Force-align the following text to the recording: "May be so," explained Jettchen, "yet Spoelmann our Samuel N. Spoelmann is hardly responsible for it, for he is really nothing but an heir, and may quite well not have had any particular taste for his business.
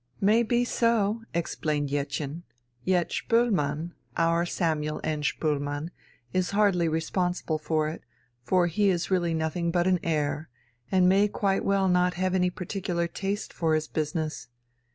"May 0.19 0.41
be 0.41 0.65
so," 0.65 1.21
explained 1.31 1.89
Jettchen, 1.89 2.41
"yet 2.83 3.11
Spoelmann 3.11 3.91
our 4.17 4.47
Samuel 4.47 4.99
N. 5.03 5.21
Spoelmann 5.21 5.91
is 6.33 6.49
hardly 6.57 6.87
responsible 6.87 7.59
for 7.59 7.87
it, 7.87 8.01
for 8.41 8.65
he 8.65 8.89
is 8.89 9.11
really 9.11 9.35
nothing 9.35 9.69
but 9.69 9.85
an 9.85 9.99
heir, 10.01 10.49
and 10.91 11.07
may 11.07 11.27
quite 11.27 11.63
well 11.63 11.87
not 11.87 12.15
have 12.15 12.31
had 12.33 12.39
any 12.39 12.49
particular 12.49 13.07
taste 13.07 13.53
for 13.53 13.75
his 13.75 13.87
business. 13.87 14.47